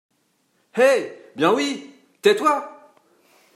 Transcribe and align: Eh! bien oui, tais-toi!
Eh! 0.77 1.15
bien 1.35 1.53
oui, 1.53 1.93
tais-toi! 2.23 2.95